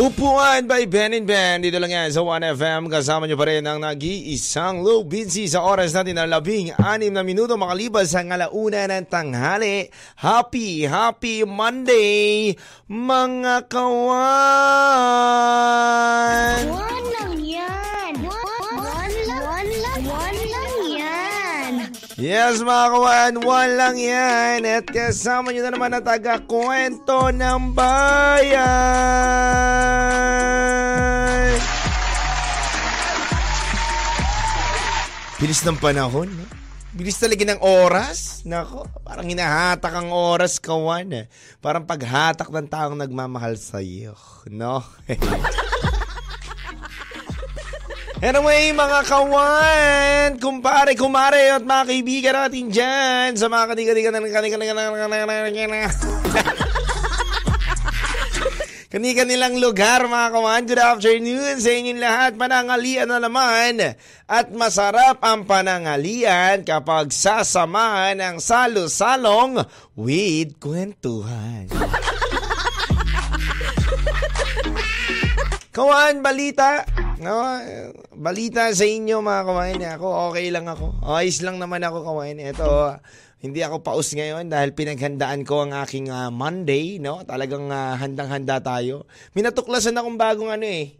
[0.00, 1.60] Upuan by Ben and Ben.
[1.60, 2.88] Dito lang yan sa 1FM.
[2.88, 7.20] Kasama nyo pa rin ang nag-iisang low busy sa oras natin na labing anim na
[7.20, 9.92] minuto makalipas sa ngalauna ng tanghali.
[10.16, 12.56] Happy, happy Monday,
[12.88, 14.24] mga kawan!
[16.64, 17.79] One lang yan.
[22.20, 24.68] Yes mga kawan, one lang yan.
[24.68, 28.60] At kasama nyo na naman ang taga-kwento ng bayan.
[35.40, 36.44] Bilis ng panahon, no?
[36.92, 38.44] Bilis talaga ng oras.
[38.44, 41.24] Nako, parang hinahatak ang oras, kawan.
[41.64, 44.12] Parang paghatak ng taong nagmamahal sa iyo,
[44.44, 44.84] no?
[48.20, 54.76] Anyway, mga kawan, kumpare, kumare, at mga kaibigan natin dyan sa mga kaniga-niga ng kaniga-niga
[58.92, 60.62] Kani-kanilang lugar mga kawan.
[60.68, 62.36] Good afternoon sa inyong lahat.
[62.36, 63.96] Panangalian na naman.
[64.28, 69.64] At masarap ang panangalian kapag sasamahan ng salo-salong
[69.96, 71.72] with kwentuhan.
[75.72, 76.84] Kawan, balita.
[77.20, 77.36] No,
[78.16, 79.82] balita sa inyo mga kawain.
[80.00, 81.04] Ako okay lang ako.
[81.04, 82.40] Ayos lang naman ako kawain.
[82.40, 82.96] Ito,
[83.44, 87.20] hindi ako paus ngayon dahil pinaghandaan ko ang aking ah, Monday, no?
[87.28, 89.04] Talagang ah, handang-handa tayo.
[89.36, 90.96] Minatuklasan akong bagong ano eh.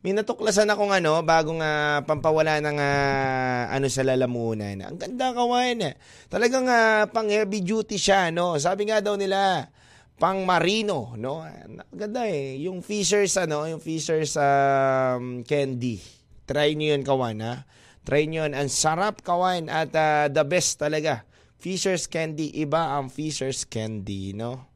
[0.00, 4.80] Minatuklasan akong ano, bagong ah, pampawala ng ah, ano sa lalamunan.
[4.80, 5.84] Ang ganda kawain.
[6.32, 8.56] Talagang ah, pang heavy duty siya, no?
[8.56, 9.68] Sabi nga daw nila,
[10.18, 11.46] pang marino, no?
[11.94, 12.58] Ganda eh.
[12.66, 16.02] Yung Fishers, ano, yung Fishers um, candy.
[16.44, 17.54] Try nyo yun, kawan, ha?
[18.02, 18.52] Try nyo yun.
[18.58, 21.22] Ang sarap, kawan, at ah, the best talaga.
[21.62, 24.66] Fishers candy, iba ang Fishers candy, no?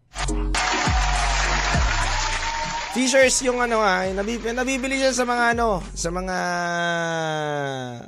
[2.92, 6.36] Fishers yung ano ha, nabibili, nabibili siya sa mga ano, sa mga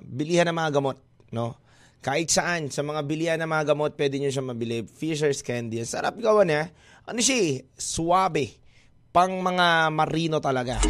[0.04, 1.00] bilihan ng mga gamot,
[1.32, 1.56] no?
[2.04, 4.84] Kahit saan, sa mga bilihan ng mga gamot, pwede nyo siya mabili.
[4.84, 5.80] Fishers candy.
[5.88, 6.68] Sarap gawan eh.
[7.04, 7.68] Ano siya eh?
[7.76, 8.56] Suwabe.
[9.12, 10.80] Pang mga marino talaga.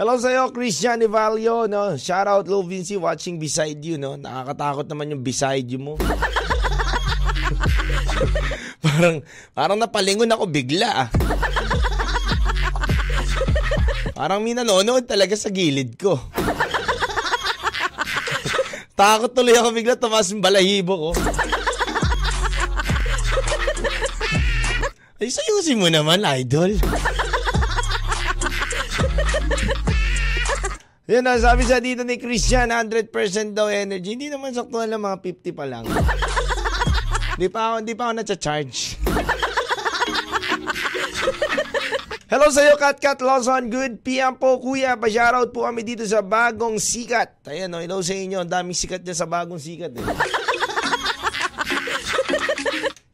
[0.00, 1.92] Hello sa iyo, Christian Evalio, no?
[2.00, 4.16] Shout out Lil Vinci watching beside you, no?
[4.16, 6.00] Nakakatakot naman yung beside you mo.
[8.80, 9.20] parang
[9.52, 11.04] parang napalingon ako bigla.
[11.04, 11.08] ah.
[14.16, 16.16] Parang may nanonood talaga sa gilid ko.
[19.00, 21.10] Takot tuloy ako bigla, tumas yung balahibo ko.
[25.16, 26.76] Ay, sayusin mo naman, idol.
[31.08, 33.08] Yan na, sabi sa dito ni Christian, 100%
[33.56, 34.20] daw energy.
[34.20, 35.88] Hindi naman sakto lang, mga 50 pa lang.
[37.40, 39.00] Hindi pa ako, hindi pa ako na-charge.
[42.30, 43.66] Hello sa iyo, Kat Kat Lawson.
[43.66, 44.94] Good PM po, kuya.
[44.94, 47.42] Pa-shoutout po kami dito sa Bagong Sikat.
[47.50, 48.46] Ayan, no, hello sa inyo.
[48.46, 49.98] Ang daming sikat dyan sa Bagong Sikat.
[49.98, 50.06] Eh.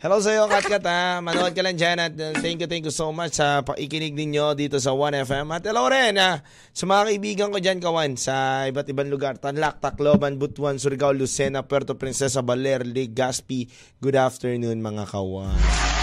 [0.05, 1.25] Hello sa iyo, Kat Kat, ha.
[1.25, 4.53] Manood ka lang dyan at uh, thank you, thank you so much sa pakikinig ninyo
[4.53, 5.49] dito sa 1FM.
[5.49, 6.45] At hello rin, ha,
[6.77, 9.41] sa mga kaibigan ko dyan, kawan, sa iba't ibang lugar.
[9.41, 13.65] Tanlac, Tacloban, Butuan, Surigao, Lucena, Puerto Princesa, Baler, Legazpi.
[13.97, 15.96] Good afternoon, mga kawan.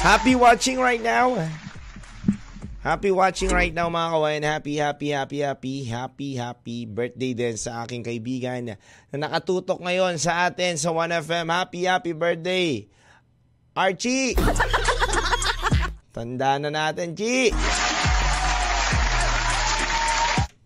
[0.00, 1.36] Happy watching right now.
[2.80, 4.40] Happy watching right now mga kawain.
[4.40, 8.80] Happy, happy, happy, happy, happy, happy birthday din sa aking kaibigan
[9.12, 11.52] na nakatutok ngayon sa atin sa 1FM.
[11.52, 12.88] Happy, happy birthday.
[13.76, 14.32] Archie!
[16.16, 17.52] Tanda na natin, Chi!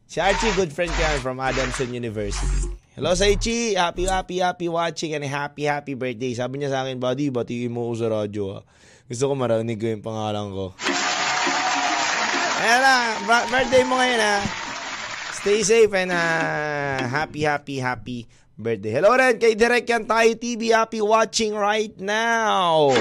[0.07, 2.71] Si Archie, good friend ko from Adamson University.
[2.95, 3.75] Hello sa Chi!
[3.75, 6.39] Happy, happy, happy watching and happy, happy birthday.
[6.39, 8.63] Sabi niya sa akin, buddy, batiin mo ko sa radyo.
[8.63, 8.65] ah.
[9.05, 10.73] Gusto ko marinig ko yung pangalan ko.
[12.65, 12.81] Ayan
[13.29, 14.37] ba- birthday mo ngayon ha.
[15.37, 18.25] Stay safe and uh, happy, happy, happy
[18.57, 18.97] birthday.
[18.97, 20.73] Hello rin kay Direk Yan Tayo TV.
[20.73, 22.97] Happy watching right now.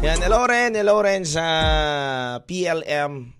[0.00, 1.44] Yan, hello rin, hello rin sa
[2.42, 3.36] PLM.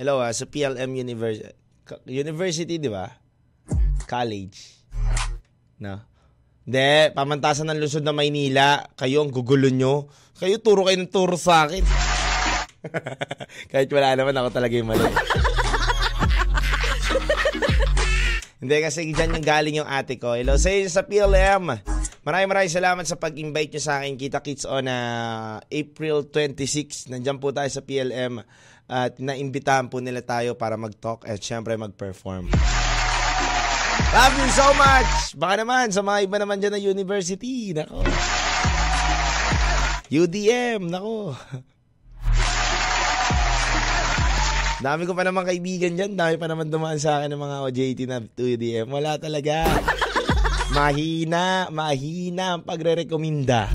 [0.00, 1.52] Hello ah, sa PLM University.
[2.06, 3.10] University, di ba?
[4.06, 4.77] College.
[5.78, 6.02] No.
[6.68, 8.84] Hindi, pamantasan ng Luzon na Maynila.
[8.98, 10.12] Kayo ang gugulo nyo.
[10.36, 11.80] Kayo turo kayo ng turo sa akin.
[13.72, 15.02] Kahit wala naman ako talaga yung mali.
[18.58, 20.34] Hindi kasi dyan yung galing yung ate ko.
[20.34, 21.78] Hello sa sa PLM.
[22.26, 24.18] Maraming maraming salamat sa pag-invite nyo sa akin.
[24.18, 27.06] Kita Kids on uh, April 26.
[27.14, 28.42] Nandyan po tayo sa PLM.
[28.90, 32.50] At naimbitahan po nila tayo para mag-talk at syempre mag-perform.
[34.08, 35.36] Love you so much!
[35.36, 37.76] Baka naman, sa mga iba naman dyan na university.
[37.76, 38.00] Nako.
[40.08, 41.36] UDM, nako.
[44.78, 46.16] Dami ko pa naman kaibigan dyan.
[46.16, 48.88] Dami pa naman dumaan sa akin ng mga OJT na 2DM.
[48.88, 49.68] Wala talaga.
[50.72, 53.68] Mahina, mahina ang pagre-rekomenda.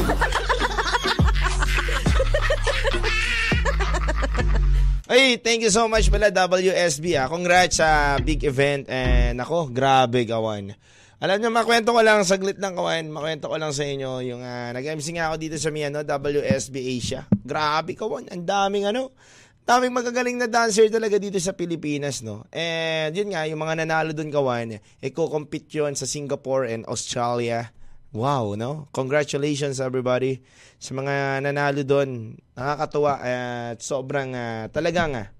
[5.13, 7.29] Ay, thank you so much pala WSB ah.
[7.29, 10.73] Congrats sa big event and ako, grabe gawan.
[11.21, 14.73] Alam niyo, makwento ko lang, saglit lang kawan, makwento ko lang sa inyo, yung uh,
[14.73, 17.29] nag-MC nga ako dito sa Miano, WSB Asia.
[17.29, 19.13] Grabe kawan, ang daming ano,
[19.61, 22.49] daming magagaling na dancer talaga dito sa Pilipinas, no?
[22.49, 27.69] And yun nga, yung mga nanalo doon kawan, iko-compete yun sa Singapore and Australia.
[28.13, 28.85] Wow, no?
[28.93, 30.45] Congratulations everybody
[30.77, 32.37] sa mga nanalo doon.
[32.53, 35.33] Nakakatuwa at sobrang uh, talagang uh,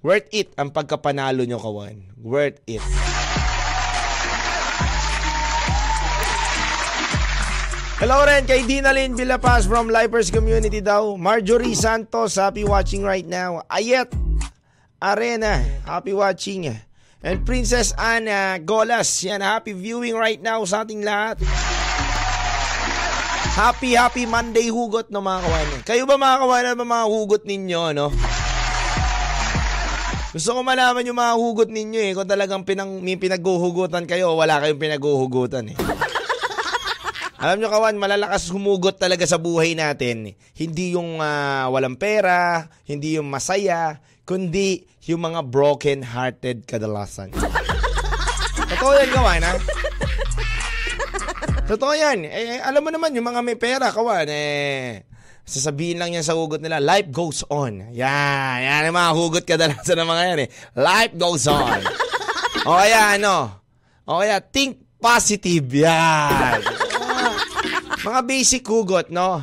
[0.00, 2.08] worth it ang pagkapanalo nyo kawan.
[2.16, 2.80] Worth it.
[8.00, 11.20] Hello rin kay Dinalyn Villapas from Lifers Community daw.
[11.20, 13.60] Marjorie Santos, happy watching right now.
[13.68, 14.08] Ayet
[15.04, 16.80] Arena, happy watching.
[17.20, 21.44] And Princess Anna Golas, yan, happy viewing right now sa ating lahat.
[23.56, 25.68] Happy, happy Monday hugot no mga kawan.
[25.88, 28.12] Kayo ba mga kawan, ano mga hugot ninyo, no?
[30.36, 32.12] Gusto ko malaman yung mga hugot ninyo eh.
[32.12, 35.76] Kung talagang pinang, may pinaghuhugutan kayo wala kayong pinaghuhugutan eh.
[37.40, 40.36] Alam nyo kawan, malalakas humugot talaga sa buhay natin.
[40.52, 47.32] Hindi yung uh, walang pera, hindi yung masaya, kundi yung mga broken-hearted kadalasan.
[48.76, 49.85] Totoo yan kawan ha?
[51.66, 52.22] Totoo yan.
[52.30, 55.02] Eh, alam mo naman, yung mga may pera kawan, eh,
[55.42, 57.90] sasabihin lang yan sa hugot nila, life goes on.
[57.90, 60.48] Yan, yan yung mga hugot kadalasan ng mga yan eh.
[60.78, 61.82] Life goes on.
[62.70, 63.66] o kaya ano,
[64.06, 65.66] o kaya think positive.
[65.74, 66.62] Yan.
[68.06, 69.42] Mga basic hugot, no?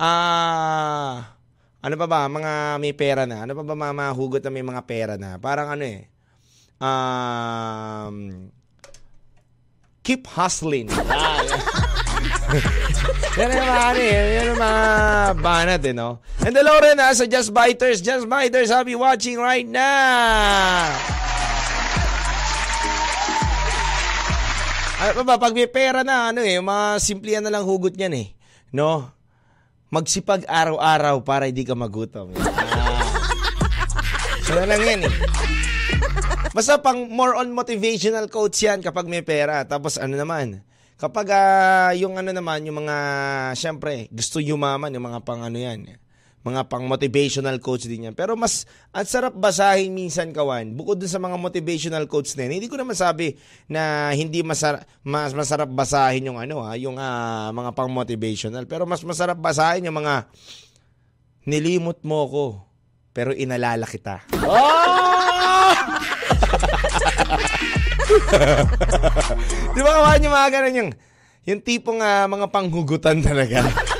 [0.00, 0.08] Ah...
[0.08, 1.16] Uh,
[1.78, 2.26] ano pa ba?
[2.26, 3.46] Mga may pera na.
[3.46, 5.38] Ano pa ba mga, mga hugot na may mga pera na?
[5.38, 6.10] Parang ano eh.
[6.82, 8.50] Um,
[10.08, 10.88] keep hustling.
[12.48, 12.48] Ah,
[13.38, 14.16] yan ang mga ano eh.
[14.40, 14.82] Yan ang mga
[15.44, 16.24] banat eh, no?
[16.40, 18.00] And hello rin ha sa Just Biters.
[18.00, 20.88] Just Biters, I'll be watching right now.
[24.98, 28.28] Ano ba, pag may pera na, ano eh, mga simple na lang hugot niyan eh.
[28.72, 29.12] No?
[29.92, 32.32] Magsipag araw-araw para hindi ka magutom.
[32.40, 32.48] Ah.
[34.48, 35.57] Ano lang yan eh.
[36.52, 39.64] Basta pang more on motivational quotes yan kapag may pera.
[39.68, 40.64] Tapos ano naman,
[40.96, 42.96] kapag uh, yung ano naman, yung mga,
[43.54, 45.98] syempre, gusto yumaman, yung mga pang ano yan
[46.48, 48.14] mga pang motivational coach din yan.
[48.16, 48.64] Pero mas
[48.94, 50.72] ang sarap basahin minsan kawan.
[50.72, 53.36] Bukod dun sa mga motivational coach na yan, hindi ko naman sabi
[53.68, 58.64] na hindi masarap mas masarap basahin yung ano ha, yung uh, mga pang motivational.
[58.64, 60.30] Pero mas masarap basahin yung mga
[61.44, 62.44] nilimot mo ko
[63.12, 64.24] pero inalala kita.
[64.46, 65.07] Oh!
[69.76, 70.90] Di ba kawan yung mga ganun yung
[71.48, 73.64] yung tipong uh, mga panghugutan talaga.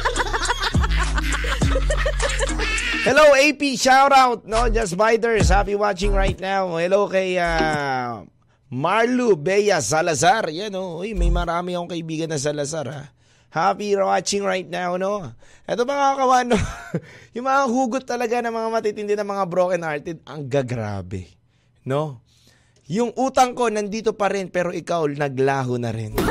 [3.08, 3.80] Hello, AP.
[3.80, 4.44] Shout out.
[4.44, 5.48] No, just Biters.
[5.48, 6.76] Happy watching right now.
[6.76, 8.20] Hello kay uh,
[8.68, 10.52] Marlu Bea Salazar.
[10.52, 11.00] Yan, oh.
[11.00, 13.08] Uy, may marami akong kaibigan na Salazar, ha.
[13.48, 15.24] Happy watching right now, no?
[15.64, 16.60] Ito mga kawan, no?
[17.34, 21.32] yung mga hugot talaga ng mga matitindi na mga broken hearted, ang gagrabe.
[21.88, 22.20] No?
[22.88, 26.16] Yung utang ko nandito pa rin pero ikaw naglaho na rin.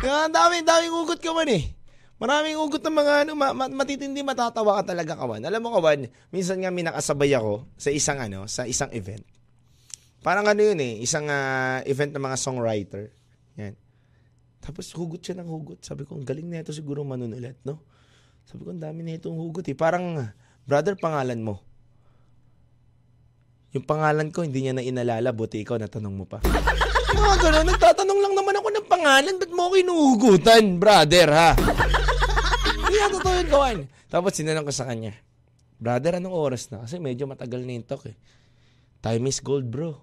[0.00, 1.78] Ang dami, daming hugot ka man eh.
[2.20, 5.40] Maraming ugot ng mga ano, ma- ma- matitindi matatawa ka talaga kawan.
[5.40, 9.24] Alam mo kawan, minsan nga may nakasabay ako sa isang ano, sa isang event.
[10.20, 13.08] Parang ano yun eh, isang uh, event ng mga songwriter.
[13.56, 13.72] Yan.
[14.60, 15.80] Tapos hugot siya ng hugot.
[15.80, 17.80] Sabi ko, ang galing na ito siguro manunulat, no?
[18.44, 19.76] Sabi ko, ang dami na itong hugot eh.
[19.78, 20.20] Parang,
[20.68, 21.64] brother, pangalan mo.
[23.70, 26.42] Yung pangalan ko, hindi niya na inalala, buti ikaw natanong mo pa.
[27.16, 31.50] Mga ganun, nagtatanong lang naman ako ng pangalan, ba't mo ako inuhugutan, brother, ha?
[31.54, 33.78] Hindi yeah, totoo yun, kawan.
[34.10, 35.14] Tapos sinanong ko sa kanya,
[35.80, 36.84] Brother, anong oras na?
[36.84, 38.16] Kasi medyo matagal na yung talk eh.
[39.00, 39.96] Time is gold, bro.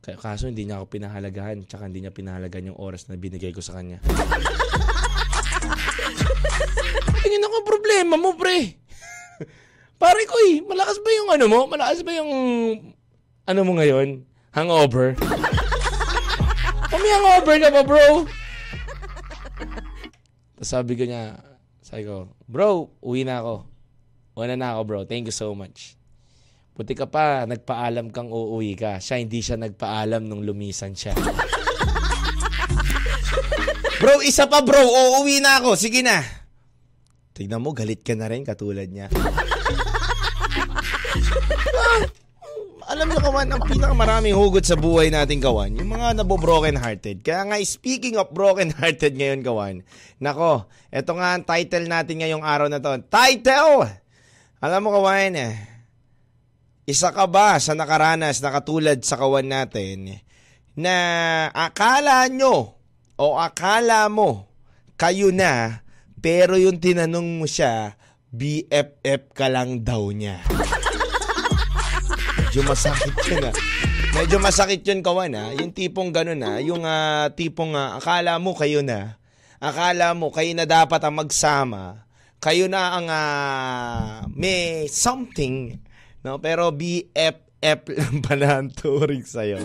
[0.00, 3.60] Kaya kaso hindi niya ako pinahalagahan, tsaka hindi niya pinahalagahan yung oras na binigay ko
[3.60, 4.00] sa kanya.
[7.20, 8.79] Tingin ako problema mo, pre.
[10.00, 11.60] Pare ko eh, malakas ba yung ano mo?
[11.68, 12.32] Malakas ba yung
[13.44, 14.24] ano mo ngayon?
[14.56, 15.12] Hangover?
[16.90, 18.24] Kami hangover ka ba, bro?
[20.56, 21.36] Tapos sabi ko niya,
[21.84, 23.68] sabi ko, bro, uwi na ako.
[24.40, 25.00] Uwi na ako, bro.
[25.04, 26.00] Thank you so much.
[26.72, 29.04] Buti ka pa, nagpaalam kang uuwi ka.
[29.04, 31.12] Siya, hindi siya nagpaalam nung lumisan siya.
[34.00, 35.76] bro, isa pa bro, uuwi na ako.
[35.76, 36.24] Sige na.
[37.36, 39.12] Tignan mo, galit ka na rin katulad niya.
[42.90, 47.22] Alam niyo kawan, ang pinakamaraming hugot sa buhay natin kawan, yung mga nabo-broken hearted.
[47.22, 49.86] Kaya nga, speaking of broken hearted ngayon kawan,
[50.18, 52.98] nako, eto nga ang title natin ngayong araw na to.
[53.06, 53.86] Title!
[54.58, 55.38] Alam mo kawan,
[56.82, 60.18] isa ka ba sa nakaranas na katulad sa kawan natin
[60.74, 60.96] na
[61.54, 62.74] akala nyo
[63.14, 64.50] o akala mo
[64.98, 65.86] kayo na
[66.18, 67.94] pero yung tinanong mo siya,
[68.34, 70.42] BFF ka lang daw niya.
[72.50, 73.54] Medyo masakit yun ah.
[74.10, 75.54] Medyo masakit yun kawan ah.
[75.54, 76.58] Yung tipong ganun ah.
[76.58, 79.22] Yung ah, tipong ah, akala mo kayo na.
[79.62, 82.02] Akala mo kayo na dapat ang magsama.
[82.42, 85.78] Kayo na ang ah, may something.
[86.26, 86.42] No?
[86.42, 89.62] Pero BFF lang pala ang turing sa'yo.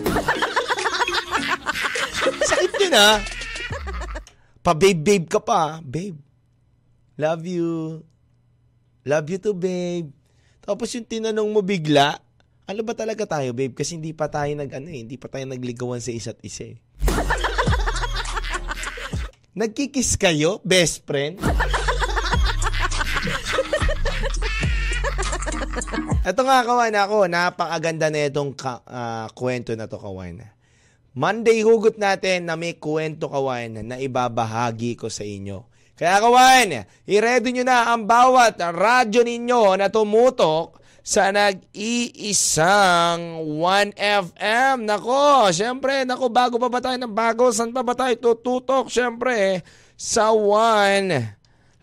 [2.46, 3.18] Sakit yun ah.
[4.62, 5.82] Pa-babe-babe ka pa.
[5.82, 6.22] Babe,
[7.18, 7.98] love you.
[9.02, 10.14] Love you too, babe.
[10.62, 12.22] Tapos yung tinanong mo bigla,
[12.66, 13.78] ano ba talaga tayo, babe?
[13.78, 16.76] Kasi hindi pa tayo nag ano eh, hindi pa tayo nagligawan sa isa't isa eh.
[19.58, 21.38] Nagkikis kayo, best friend?
[26.26, 30.42] Ito nga kawan ako, napakaganda na itong ka, ah, kwento na to kawan.
[31.16, 35.70] Monday hugot natin na may kwento kawan na ibabahagi ko sa inyo.
[35.96, 42.66] Kaya kawan, i-ready nyo na ang bawat radyo ninyo na tumutok sa nag-iisang
[43.46, 44.82] 1FM.
[44.82, 47.54] Nako, syempre, nako, bago pa ba tayo ng bago?
[47.54, 48.90] Saan pa ba tayo tututok?
[48.90, 49.62] Syempre,
[49.94, 51.14] sa 1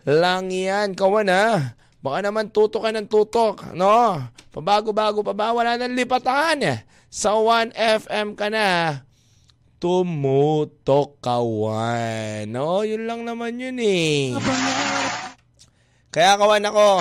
[0.04, 0.92] lang yan.
[0.92, 1.72] Kawan ha.
[2.04, 3.72] Baka naman tutok ka ng tutok.
[3.72, 4.20] No?
[4.52, 5.56] Pabago-bago pa ba?
[5.56, 6.84] Wala nang lipatan.
[7.08, 9.00] Sa 1FM ka na
[9.80, 12.44] tumutok kawan.
[12.44, 14.36] No, yun lang naman yun eh.
[16.12, 17.00] Kaya kawan ako.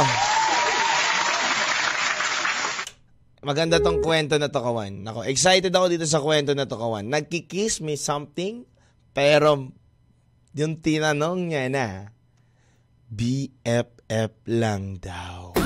[3.43, 5.03] Maganda tong kwento na to kawan.
[5.03, 7.12] Nako, excited ako dito sa kwento na to kawan.
[7.12, 8.63] Nagkikiss me something,
[9.12, 9.67] pero
[10.55, 11.88] yung tinanong niya na,
[13.12, 15.51] BFF lang daw.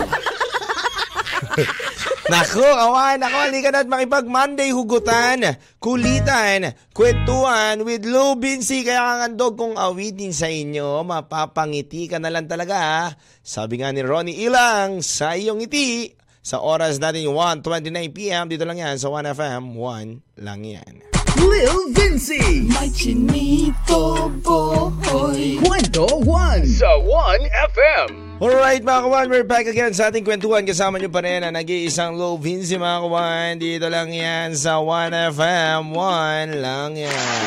[2.27, 8.84] Nako, awan, nako, halika na at makipag Monday hugutan, kulitan, kwentuhan with Lou Binsi.
[8.84, 13.15] Kaya kangandog kung awitin sa inyo, mapapangiti ka na lang talaga.
[13.39, 16.16] Sabi nga ni Ronnie Ilang, sa iyong ngiti,
[16.48, 21.04] sa oras natin 1.29pm, dito lang yan sa 1FM, 1 lang yan.
[21.36, 22.63] Lil Vinci.
[22.72, 25.60] My chinito boy.
[25.60, 28.39] Kwento 1 sa 1FM.
[28.39, 30.63] Alright mga kawan, we're back again sa ating kwentuhan.
[30.63, 33.51] Kasama nyo pa rin ang nag-iisang low Vinci mga kawan.
[33.60, 37.44] Dito lang yan sa 1FM, 1 lang yan.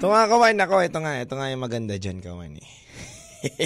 [0.00, 2.68] Ito nga kawan, ako, ito nga, ito nga yung maganda dyan kawan eh.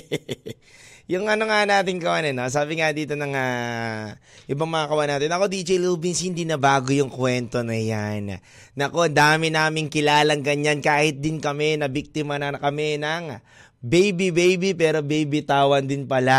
[1.15, 2.51] yung ano nga natin kawan eh, no?
[2.51, 4.19] sabi nga dito ng ah,
[4.51, 8.43] ibang mga kawan natin, ako DJ Lil Vince, hindi na bago yung kwento na yan.
[8.75, 13.39] Nako, dami naming kilalang ganyan kahit din kami na biktima na kami ng
[13.79, 16.35] baby baby pero baby tawan din pala.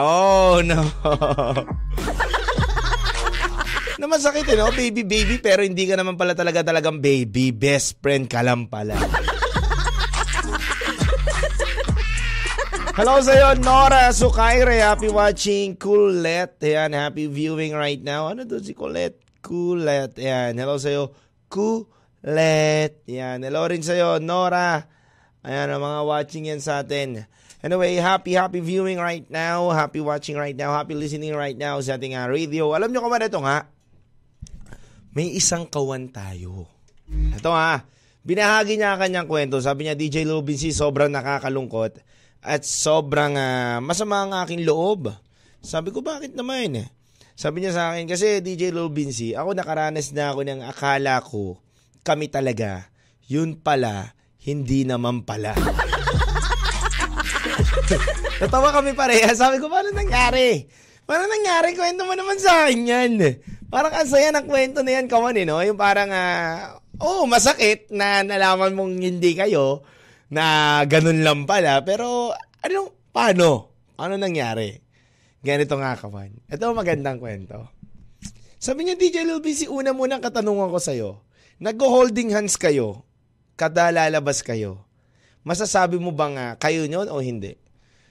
[0.00, 0.88] Oh no.
[4.00, 4.72] na masakit eh, no?
[4.72, 7.52] Baby baby pero hindi ka naman pala talaga talagang baby.
[7.52, 8.96] Best friend ka lang pala.
[12.94, 14.78] Hello sa iyo, Nora Sukaire.
[14.78, 15.74] Happy watching.
[15.74, 16.62] Colette.
[16.62, 18.30] Ayan, happy viewing right now.
[18.30, 19.18] Ano to si Colette?
[19.42, 20.22] Colette.
[20.22, 21.10] Ayan, hello sa iyo,
[21.50, 23.02] Colette.
[23.10, 24.86] Ayan, hello rin sa iyo, Nora.
[25.42, 27.26] Ayan, ang mga watching yan sa atin.
[27.66, 29.74] Anyway, happy, happy viewing right now.
[29.74, 30.70] Happy watching right now.
[30.70, 32.78] Happy listening right now sa ating uh, radio.
[32.78, 33.66] Alam nyo kung ano ito nga?
[35.18, 36.70] May isang kawan tayo.
[37.10, 37.82] Ito ha,
[38.22, 39.58] binahagi niya ang kanyang kwento.
[39.58, 45.08] Sabi niya, DJ Lubinsi, sobrang nakakalungkot at sobrang ah, masama ang aking loob.
[45.64, 46.92] Sabi ko, bakit naman?
[47.32, 51.56] Sabi niya sa akin, kasi DJ Lubinsi, ako nakaranas na ako ng akala ko,
[52.04, 52.92] kami talaga,
[53.24, 54.12] yun pala,
[54.44, 55.56] hindi naman pala.
[58.44, 59.32] Natawa kami pareha.
[59.32, 60.68] Sabi ko, paano nangyari?
[61.08, 63.12] Parang nangyari, kwento mo naman sa akin yan.
[63.72, 65.64] Parang ang saya ng kwento na yan, kawan eh, no?
[65.64, 69.80] Yung parang, ah, oh, masakit na nalaman mong hindi kayo
[70.34, 71.78] na ganun lang pala.
[71.86, 72.78] Pero, ano,
[73.14, 73.70] paano?
[73.94, 74.74] Ano nangyari?
[75.46, 76.50] Ganito nga, kawan.
[76.50, 77.70] Ito magandang kwento.
[78.58, 81.10] Sabi niya, DJ Lil si una munang katanungan ko sa'yo.
[81.62, 83.06] Nag-holding hands kayo,
[83.54, 84.82] kada lalabas kayo.
[85.46, 87.54] Masasabi mo bang uh, kayo nyon o hindi?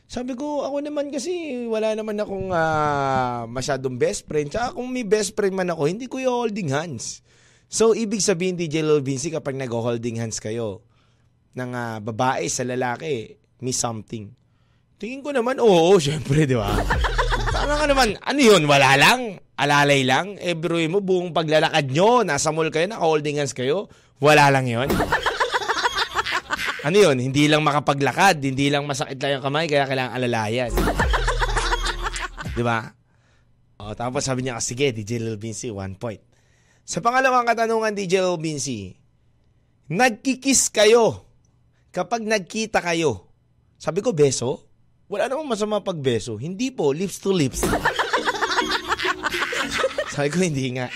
[0.06, 4.54] Sabi ko, ako naman kasi wala naman akong uh, masyadong best friend.
[4.54, 7.26] Tsaka kung may best friend man ako, hindi ko yung holding hands.
[7.66, 10.86] So, ibig sabihin, DJ Lil Vinci, kapag nag-holding hands kayo
[11.54, 14.30] ng uh, babae sa lalaki, may something.
[14.98, 16.74] Tingin ko naman, oo, syempre, di ba?
[17.54, 19.38] Parang ka naman, ano yun, wala lang?
[19.54, 20.36] Alalay lang?
[20.42, 20.58] Eh,
[20.90, 23.86] mo, buong paglalakad nyo, nasa mall kayo, naka-holding hands kayo,
[24.18, 24.90] wala lang yon
[26.84, 27.16] ano yun?
[27.16, 30.72] Hindi lang makapaglakad, hindi lang masakit lang yung kamay, kaya kailangan alalayan.
[32.54, 32.92] Di ba?
[33.80, 36.20] O, tapos sabi niya, sige, DJ Lil Vinci, one point.
[36.84, 38.92] Sa pangalawang katanungan, DJ Lil Vinci,
[39.88, 41.24] nagkikis kayo
[41.94, 43.30] kapag nagkita kayo.
[43.78, 44.66] Sabi ko, beso?
[45.06, 46.42] Wala namang masama pag beso.
[46.42, 47.62] Hindi po, lips to lips.
[50.18, 50.90] sabi ko, hindi nga.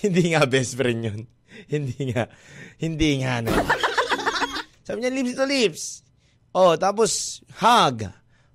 [0.00, 1.20] hindi nga best friend yun.
[1.68, 2.24] Hindi nga.
[2.80, 3.52] Hindi nga na.
[4.82, 5.82] Sabi niya, lips to lips.
[6.56, 8.08] Oh, tapos, hug.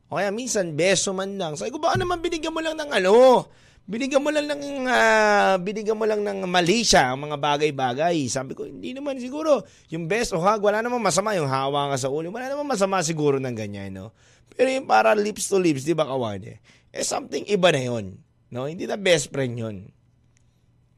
[0.09, 1.53] O kaya minsan, beso man lang.
[1.53, 3.45] Sabi ko, baka naman binigyan mo lang ng ano,
[3.87, 8.27] binigyan mo lang ng, uh, binigyan mo lang ng mali siya, ang mga bagay-bagay.
[8.27, 9.63] Sabi ko, hindi naman siguro.
[9.89, 11.33] Yung best o hug, wala naman masama.
[11.39, 14.11] Yung hawa nga sa ulo, wala naman masama siguro ng ganyan, no?
[14.53, 16.57] Pero yung para lips to lips, di ba kawan eh?
[16.91, 18.05] Eh, something iba na yon
[18.51, 18.67] No?
[18.67, 19.77] Hindi na best friend yon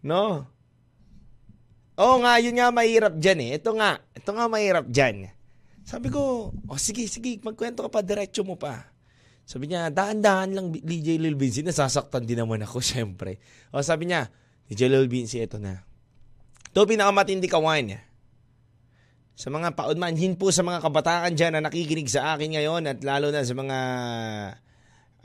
[0.01, 0.49] No?
[1.99, 3.49] Oo nga, yun nga mahirap dyan eh.
[3.59, 5.27] Ito nga, ito nga mahirap dyan.
[5.83, 8.87] Sabi ko, oh sige, sige, magkwento ka pa, diretso mo pa.
[9.49, 13.41] Sabi niya, daan-daan lang DJ Lil Vinci, nasasaktan din naman ako, syempre.
[13.73, 14.29] O sabi niya,
[14.69, 15.81] DJ Lil Vinci, ito na.
[16.69, 17.97] Ito pinakamatindi kawan.
[19.33, 23.33] Sa mga paunmanhin po sa mga kabataan dyan na nakikinig sa akin ngayon at lalo
[23.33, 23.77] na sa mga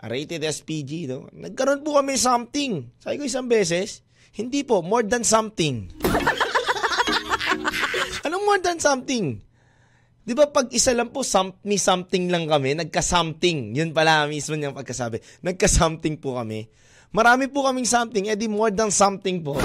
[0.09, 1.29] rated SPG, no?
[1.29, 2.89] nagkaroon po kami something.
[3.05, 4.01] Sabi ko isang beses,
[4.33, 5.93] hindi po, more than something.
[8.25, 9.45] Anong more than something?
[10.25, 13.77] Di ba pag isa lang po, some, may something lang kami, nagka-something.
[13.77, 15.21] Yun pala mismo niyang pagkasabi.
[15.45, 16.65] Nagka-something po kami.
[17.13, 19.61] Marami po kaming something, edi more than something po.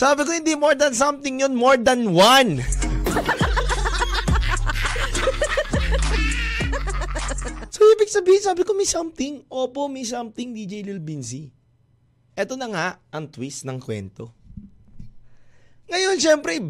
[0.00, 2.60] Sabi ko, hindi more than something yun, more than one.
[7.72, 9.40] so, ibig sabihin, sabi ko, may something.
[9.48, 11.48] Opo, may something, DJ Lil Binzi.
[12.36, 14.36] Ito na nga ang twist ng kwento.
[15.88, 16.60] Ngayon, syempre,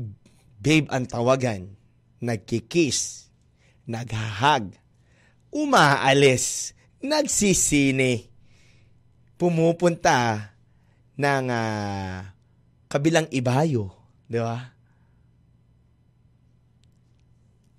[0.60, 1.72] babe ang tawagan.
[2.20, 3.30] Nagkikiss.
[3.86, 4.74] Naghahag.
[5.52, 6.76] Umaalis.
[7.00, 8.28] Nagsisine.
[9.36, 10.52] Pumupunta
[11.20, 12.24] ng uh,
[12.88, 13.92] kabilang ibayo.
[14.24, 14.72] Di ba?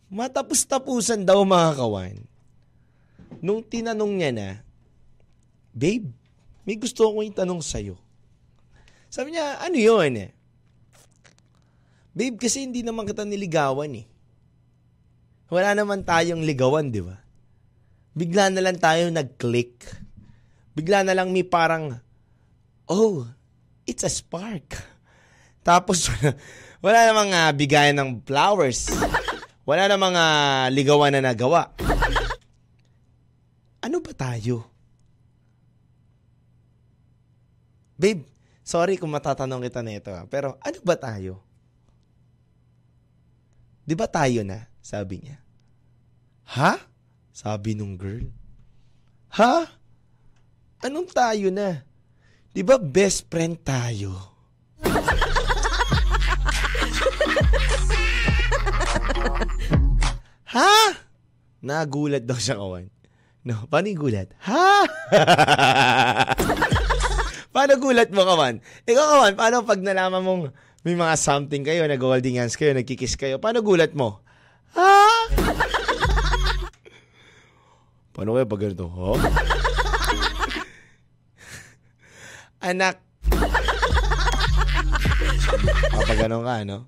[0.08, 2.16] Matapos-tapusan daw mga kawan.
[3.44, 4.50] Nung tinanong niya na,
[5.78, 6.10] Babe,
[6.66, 7.94] may gusto akong itanong sa'yo.
[9.14, 10.37] Sabi niya, ano yun eh?
[12.18, 14.10] Babe, kasi hindi naman kita niligawan eh.
[15.54, 17.22] Wala naman tayong ligawan, di ba?
[18.18, 19.86] Bigla na lang tayo nag-click.
[20.74, 21.94] Bigla na lang may parang,
[22.90, 23.30] oh,
[23.86, 24.82] it's a spark.
[25.62, 26.10] Tapos,
[26.86, 28.90] wala namang uh, bigayan ng flowers.
[29.62, 31.70] Wala namang uh, ligawan na nagawa.
[33.78, 34.66] Ano ba tayo?
[37.94, 38.26] Babe,
[38.66, 41.47] sorry kung matatanong kita nito, pero ano ba tayo?
[43.88, 44.68] Di ba tayo na?
[44.84, 45.40] Sabi niya.
[46.60, 46.76] Ha?
[47.32, 48.28] Sabi nung girl.
[49.40, 49.64] Ha?
[50.84, 51.88] Anong tayo na?
[52.52, 54.12] Di ba best friend tayo?
[60.52, 60.76] ha?
[61.64, 62.92] Nagulat daw siya kawan.
[63.48, 64.36] No, paano yung gulat?
[64.44, 64.84] Ha?
[67.56, 68.60] paano gulat mo kawan?
[68.84, 70.52] Ikaw kawan, paano pag nalaman mong
[70.88, 73.44] may mga something kayo, nag-holding hands kayo, nagkikiss kayo.
[73.44, 74.24] Paano gulat mo?
[74.72, 75.28] Ha?
[78.16, 78.88] Paano kayo pag ganito?
[78.88, 79.20] Huh?
[82.64, 83.04] Anak.
[85.92, 86.88] Kapag ganun ka, no?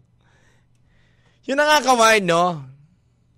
[1.43, 2.71] Yun na nga, kawain, no?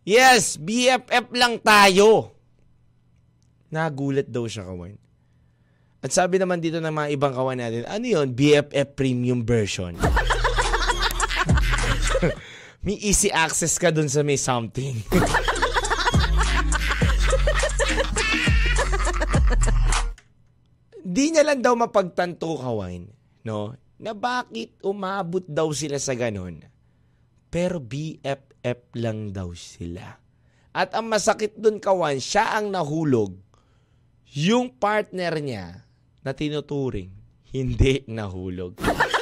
[0.05, 2.37] Yes, BFF lang tayo.
[3.73, 5.01] Nagulat daw siya, kawain.
[6.05, 8.37] At sabi naman dito ng mga ibang kawan natin, ano yun?
[8.37, 9.97] BFF Premium Version.
[12.85, 15.01] may easy access ka dun sa may something.
[21.41, 23.09] niya lang daw mapagtanto kawan,
[23.41, 23.73] no?
[23.97, 26.61] Na bakit umabot daw sila sa ganon.
[27.49, 30.21] Pero BFF lang daw sila.
[30.69, 33.33] At ang masakit dun kawan, siya ang nahulog.
[34.37, 35.81] Yung partner niya
[36.21, 37.09] na tinuturing,
[37.49, 38.77] hindi nahulog.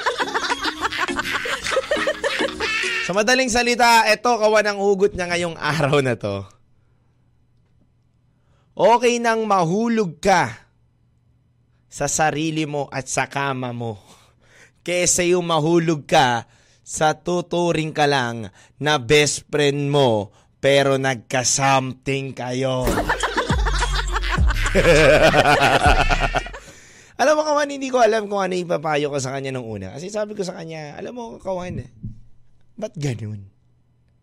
[3.09, 6.45] Sa madaling salita, eto kawan ang hugot niya ngayong araw na to.
[8.77, 10.69] Okay nang mahulog ka
[11.89, 13.97] sa sarili mo at sa kama mo.
[14.85, 16.45] Kesa yung mahulog ka
[16.85, 20.29] sa tuturing ka lang na best friend mo
[20.61, 22.85] pero nagka-something kayo.
[27.25, 29.97] alam mo kawan, hindi ko alam kung ano ipapayo ko sa kanya nung una.
[29.97, 31.89] Kasi sabi ko sa kanya, alam mo kawan,
[32.79, 33.43] Ba't ganun?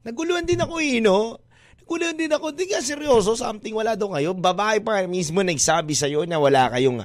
[0.01, 1.37] Naguluhan din ako eh, no?
[1.85, 2.57] Naguluhan din ako.
[2.57, 4.33] Hindi ka seryoso, something wala daw kayo.
[4.33, 7.05] Babae pa mismo nagsabi sa'yo na wala kayong,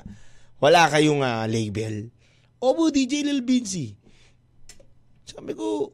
[0.64, 2.08] wala kayong uh, label.
[2.64, 3.92] Obo, DJ Lil Binsi.
[5.28, 5.92] Sabi ko,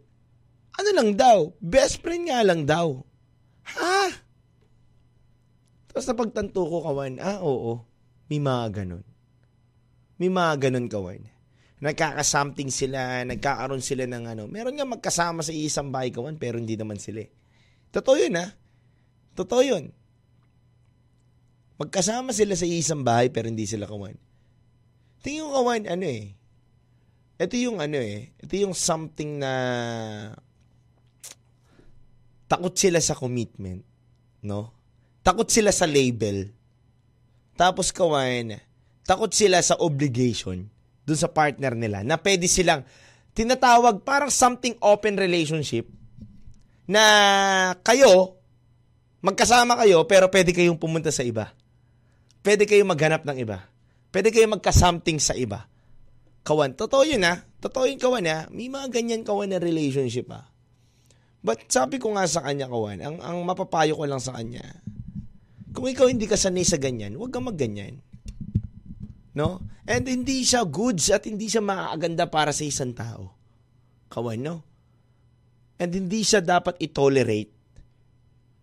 [0.78, 1.50] ano lang daw?
[1.58, 3.02] Best friend nga lang daw.
[3.74, 4.14] Ha?
[5.90, 7.82] Tapos napagtanto ko, kawan, ah, oo.
[8.30, 9.06] May mga ganun.
[10.22, 11.37] May mga ganun, kawan
[11.78, 14.44] nagkaka-something sila, nagkakaroon sila ng ano.
[14.50, 17.22] Meron nga magkasama sa isang bahay kawan, pero hindi naman sila.
[17.22, 17.30] Eh.
[17.94, 18.58] Totoo yun, ha?
[19.38, 19.94] Totoo yun.
[21.78, 24.18] Magkasama sila sa isang bahay, pero hindi sila kawan.
[25.22, 26.34] Tingin ko kawan, ano eh.
[27.38, 28.34] Ito yung ano eh.
[28.42, 29.54] Ito yung something na
[32.50, 33.86] takot sila sa commitment.
[34.42, 34.74] No?
[35.22, 36.50] Takot sila sa label.
[37.54, 38.58] Tapos kawan,
[39.06, 40.66] takot sila sa obligation
[41.08, 42.84] dun sa partner nila na pwede silang
[43.32, 45.88] tinatawag parang something open relationship
[46.84, 47.04] na
[47.80, 48.36] kayo,
[49.24, 51.56] magkasama kayo pero pwede kayong pumunta sa iba.
[52.44, 53.68] Pwede kayong maghanap ng iba.
[54.12, 55.68] Pwede kayong magka-something sa iba.
[56.48, 57.44] Kawan, totoo yun ha.
[57.60, 58.48] Totoo yun kawan ha.
[58.52, 60.48] May mga ganyan kawan na relationship ha.
[61.44, 64.64] But sabi ko nga sa kanya kawan, ang, ang mapapayo ko lang sa kanya,
[65.76, 68.00] kung ikaw hindi ka sanay sa ganyan, huwag kang magganyan.
[69.38, 69.62] No?
[69.86, 73.38] And hindi siya goods at hindi siya maaganda para sa isang tao.
[74.10, 74.66] Kawan, no?
[75.78, 77.54] And hindi siya dapat i-tolerate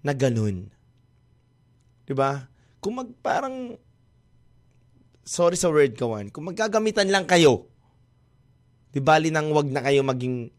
[0.03, 0.67] na ganun.
[2.03, 2.51] 'Di ba?
[2.83, 3.79] Kung mag parang
[5.23, 7.71] sorry sa word kawan, kung magkagamitan lang kayo,
[8.91, 10.51] di bali nang wag na kayo maging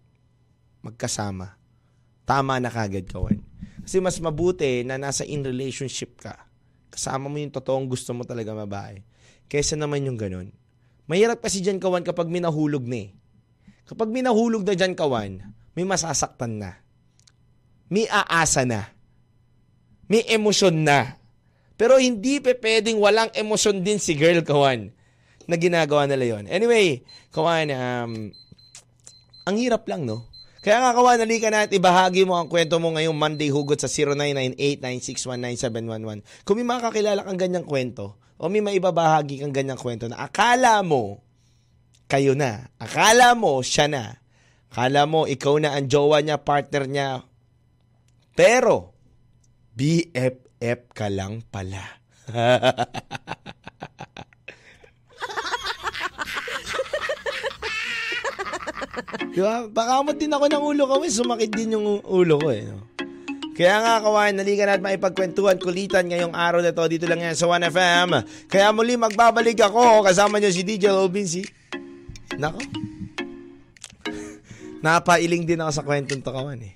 [0.80, 1.60] magkasama.
[2.23, 3.43] Tama na kagad kawan.
[3.84, 6.47] Kasi mas mabuti na nasa in relationship ka.
[6.89, 9.04] Kasama mo yung totoong gusto mo talaga mabahay
[9.47, 10.49] Kesa naman yung ganun.
[11.05, 13.10] Mahirap kasi dyan kawan kapag minahulog na eh.
[13.86, 15.45] Kapag minahulog na dyan kawan,
[15.77, 16.81] may masasaktan na.
[17.93, 18.89] May aasa na.
[20.10, 21.21] May emosyon na.
[21.77, 24.89] Pero hindi pe pwedeng walang emosyon din si girl kawan
[25.45, 26.49] na ginagawa nila yon.
[26.49, 28.34] Anyway, kawan, um,
[29.45, 30.25] ang hirap lang no.
[30.65, 33.86] Kaya nga kawan, nalika na at ibahagi mo ang kwento mo ngayong Monday hugot sa
[34.81, 36.25] 0998-9619711.
[36.41, 41.23] Kung may makakilala kang ganyang kwento, o may maibabahagi kang ganyang kwento na akala mo,
[42.05, 42.69] kayo na.
[42.77, 44.21] Akala mo, siya na.
[44.69, 47.23] Akala mo, ikaw na ang jowa niya, partner niya.
[48.35, 48.93] Pero,
[49.73, 51.83] BFF ka lang pala.
[59.35, 59.67] Di ba?
[59.67, 61.03] Baka mo din ako ng ulo ko.
[61.03, 62.63] Sumakit din yung ulo ko eh.
[63.55, 67.47] Kaya nga kawan, nalikan natin maipagkwentuhan kulitan ngayong araw na to dito lang yan sa
[67.47, 68.27] 1FM.
[68.51, 71.39] Kaya muli magbabalik ako kasama niyo si DJ Robinsi.
[72.35, 72.59] Nako.
[74.83, 76.75] Napailing din ako sa kwentong to kawan eh.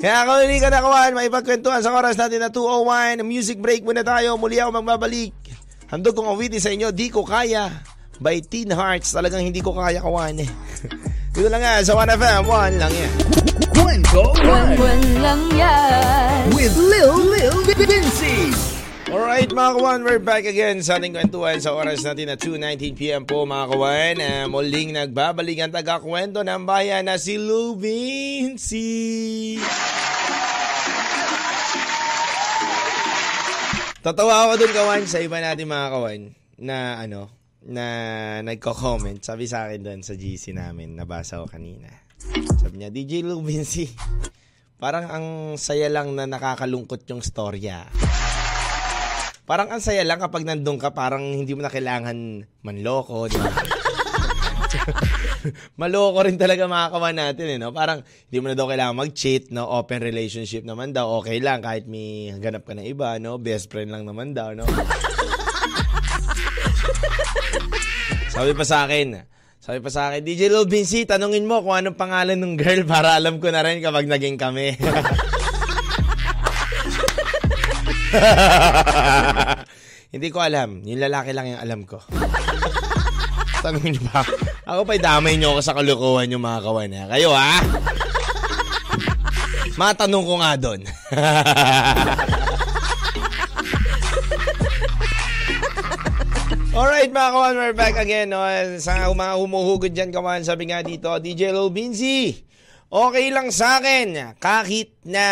[0.00, 3.20] Kaya kung hindi ka na kawan, maipagkwentuhan sa oras natin na 2.01.
[3.20, 4.40] Music break muna tayo.
[4.40, 5.36] Muli ako magbabalik.
[5.92, 7.68] Handog kong awitin sa inyo, Di Ko Kaya
[8.16, 9.12] by Teen Hearts.
[9.12, 10.48] Talagang hindi ko kaya kawan eh.
[11.30, 13.12] Dito lang nga sa 1FM, 1 lang yan.
[13.70, 16.50] Kwento One lang yan.
[16.50, 18.50] with Lil Lil Vinci.
[19.06, 23.46] Alright mga kawan, we're back again sa ating kwentuhan sa oras natin na 2.19pm po
[23.46, 24.14] mga kawan.
[24.18, 29.58] Uh, muling nagbabalik ang taga-kwento ng bayan na si Lou Vinci.
[34.00, 36.20] Tatawa ako dun kawan sa iba natin mga kawan
[36.58, 37.30] na ano,
[37.66, 37.86] na
[38.40, 39.20] nagko-comment.
[39.20, 41.88] Sabi sa akin doon sa GC namin, nabasa ko kanina.
[42.60, 43.88] Sabi niya, DJ Lou Vinci,
[44.80, 45.26] parang ang
[45.60, 47.84] saya lang na nakakalungkot yung storya.
[49.44, 53.26] Parang ang saya lang kapag nandun ka, parang hindi mo na kailangan manloko.
[53.26, 53.50] Di ba?
[55.80, 57.74] Maloko rin talaga mga kawan natin, eh, no?
[57.74, 59.66] Parang hindi mo na daw kailangan mag-cheat, no?
[59.66, 63.42] Open relationship naman daw, okay lang kahit may ganap ka ng iba, no?
[63.42, 64.62] Best friend lang naman daw, no?
[68.34, 69.26] Sabi pa sa akin,
[69.60, 73.12] sabi pa sa akin, DJ Lil Vinci, tanungin mo kung anong pangalan ng girl para
[73.12, 74.72] alam ko na rin kapag naging kami.
[80.16, 80.80] Hindi ko alam.
[80.82, 82.00] Yung lalaki lang yung alam ko.
[83.62, 84.24] Tanungin niyo ba?
[84.64, 87.04] Ako pa damay niyo ako sa kalukuhan yung mga kawan niya.
[87.12, 87.60] Kayo ha?
[89.76, 90.80] Matanong ko nga doon.
[96.70, 98.30] Alright mga kawan, we're back again.
[98.30, 98.46] No?
[98.78, 102.46] Sa mga humuhugod dyan kawan, sabi nga dito, DJ Lil Binzi,
[102.86, 105.26] okay lang sa akin kahit na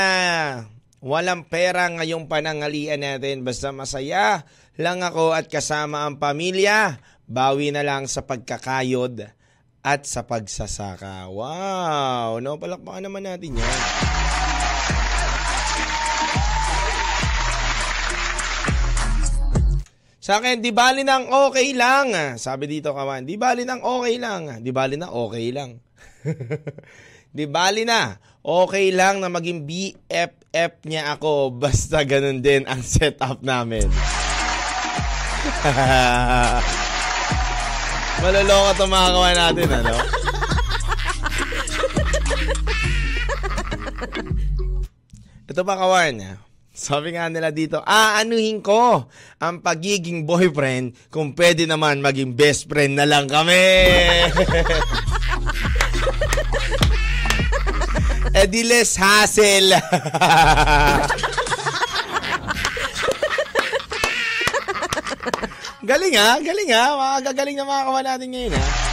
[0.99, 3.47] walang pera ngayong panangalian natin.
[3.47, 4.51] Basta masaya
[4.83, 6.99] lang ako at kasama ang pamilya.
[7.31, 9.31] Bawi na lang sa pagkakayod
[9.87, 11.31] at sa pagsasaka.
[11.31, 12.43] Wow!
[12.43, 13.79] No, palakpakan naman natin yan.
[20.29, 22.13] Sa akin, di bali nang okay lang.
[22.37, 24.61] Sabi dito kawan, di bali nang okay lang.
[24.61, 25.81] Di bali na okay lang.
[27.33, 31.49] di bali na, okay lang na maging BFF niya ako.
[31.65, 33.89] Basta ganun din ang setup namin.
[38.21, 39.97] Maloloko itong mga kawan natin, ano?
[45.49, 46.21] Ito pa kawan,
[46.79, 49.11] sabi nga nila dito, aanuhin ko
[49.43, 53.59] ang pagiging boyfriend kung pwede naman maging best friend na lang kami.
[58.39, 59.75] eh di less hassle.
[65.83, 66.95] galing ha, galing ha.
[66.95, 68.88] Mga gagaling na mga kawan natin ngayon ha.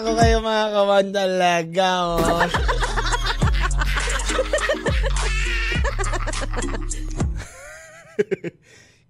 [0.00, 2.24] Nako kayo mga kawan talaga, oh.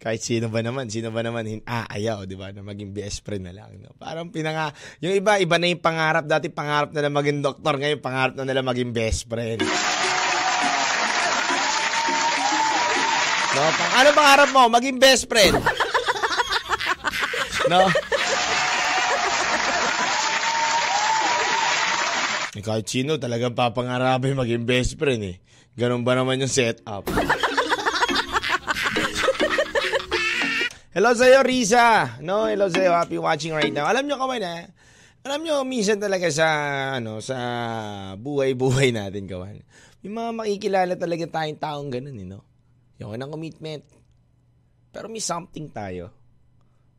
[0.02, 3.22] Kahit sino ba naman, sino ba naman hin ah, ayaw, di ba, na maging best
[3.22, 3.78] friend na lang.
[3.78, 3.94] No?
[4.02, 6.26] Parang pinanga, yung iba, iba na yung pangarap.
[6.26, 9.62] Dati pangarap nila maging doktor, ngayon pangarap na nila maging best friend.
[13.54, 14.66] No, pang, ano pangarap mo?
[14.74, 15.54] Maging best friend.
[17.70, 17.86] no?
[22.58, 25.36] Eh, kahit sino talagang papangarapin maging best friend eh.
[25.78, 27.06] Ganun ba naman yung setup?
[30.90, 32.18] Hello sa'yo, Risa.
[32.18, 32.90] No, hello sa'yo.
[32.90, 33.86] Happy watching right now.
[33.86, 34.66] Alam nyo kawan ha,
[35.22, 36.48] alam nyo, minsan talaga sa,
[36.98, 37.38] ano, sa
[38.18, 39.62] buhay-buhay natin kawan.
[40.02, 42.42] May mga makikilala talaga tayong taong ganun, eh, no?
[42.98, 43.86] Yung ng commitment.
[44.90, 46.10] Pero may something tayo.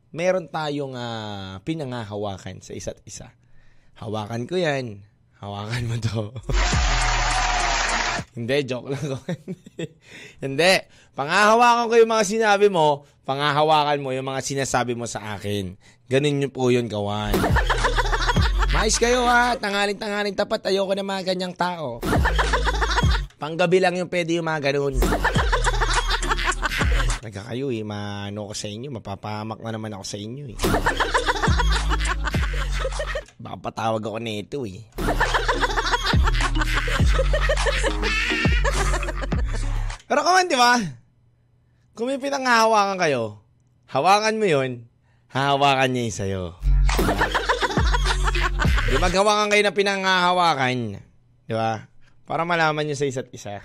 [0.08, 3.28] Meron tayong uh, pinangahawakan sa isa't isa.
[4.00, 5.04] Hawakan ko yan.
[5.42, 6.30] Hawakan mo to.
[8.38, 9.18] Hindi, joke lang ko.
[10.46, 10.72] Hindi.
[11.18, 15.74] Pangahawakan ko yung mga sinabi mo, pangahawakan mo yung mga sinasabi mo sa akin.
[16.06, 17.34] Ganun nyo po yun, kawan.
[18.72, 21.98] Mais kayo ha, tangaling-tangaling tapat, ayoko na mga ganyang tao.
[23.36, 24.94] Panggabi lang yung pwede yung mga ganun.
[27.22, 30.58] Nagka kayo eh, maano ko sa inyo, mapapahamak na naman ako sa inyo eh.
[33.42, 34.86] Baka patawag ako nito eh.
[40.12, 40.76] Pero kaman, di ba?
[41.96, 43.40] Kung may pinanghahawakan kayo,
[43.88, 44.88] hawakan mo yun,
[45.32, 46.44] hahawakan niya yung sa'yo.
[48.92, 51.00] di maghawakan kayo na pinanghahawakan,
[51.48, 51.88] di ba?
[52.28, 53.60] Para malaman niyo sa isa't isa.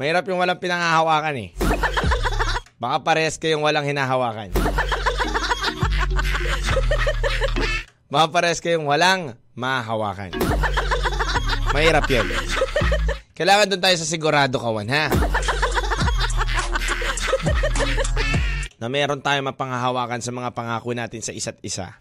[0.00, 1.50] Mahirap yung walang pinanghahawakan eh.
[2.80, 4.56] Baka pares kayong walang hinahawakan.
[8.08, 10.32] Baka pares kayong walang mahahawakan.
[11.70, 12.26] Mahirap yun.
[13.38, 15.04] Kailangan doon tayo sa sigurado kawan, ha?
[18.80, 22.00] na meron tayo mapanghahawakan sa mga pangako natin sa isa't isa.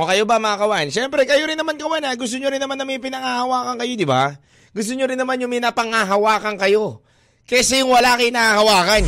[0.00, 0.86] O kayo ba mga kawan?
[0.88, 2.16] Siyempre, kayo rin naman kawan ha.
[2.16, 4.32] Gusto nyo rin naman na may pinanghahawakan kayo, di ba?
[4.72, 7.04] Gusto nyo rin naman yung may napanghahawakan kayo.
[7.44, 9.04] Kasi yung wala kayo nahahawakan.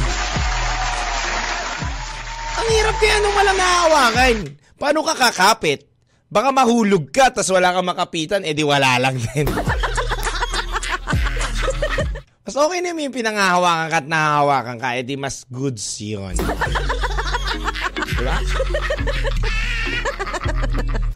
[2.53, 4.37] Ang hirap kaya nung walang nahahawakan.
[4.77, 5.92] Paano ka kakapit?
[6.33, 9.45] Baka mahulog ka, tas wala kang makapitan, edi wala lang din.
[12.49, 16.33] mas okay na yung pinanghahawakan ka at nahahawakan ka, edi mas goods yun.
[18.17, 18.37] diba?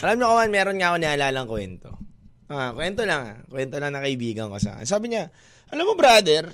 [0.05, 1.89] Alam nyo kawan, meron nga ako nialalang kwento.
[2.53, 3.39] Ah, kwento lang ah.
[3.49, 5.33] Kwento lang na kaibigan ko sa Sabi niya,
[5.73, 6.53] alam mo brother,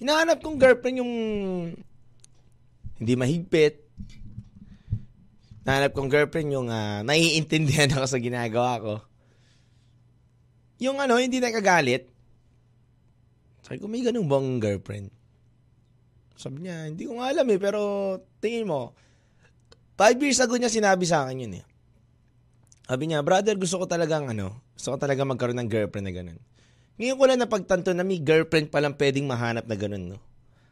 [0.00, 1.12] hinahanap kong girlfriend yung
[2.98, 3.87] hindi mahigpit.
[5.64, 8.94] Hinahanap kong girlfriend yung uh, naiintindihan ako sa ginagawa ko.
[10.78, 12.06] yung ano, hindi nakagalit.
[13.66, 15.08] Sabi ko, may ganun bang girlfriend?
[16.38, 17.80] Sabi niya, hindi ko nga alam eh, pero
[18.38, 18.94] tingin mo,
[19.98, 21.64] five years ago niya sinabi sa akin yun eh.
[22.88, 26.40] Sabi niya, brother, gusto ko talagang ano, gusto ko talaga magkaroon ng girlfriend na ganun.
[26.96, 30.18] Ngayon ko lang napagtanto na may girlfriend palang pwedeng mahanap na ganun, no?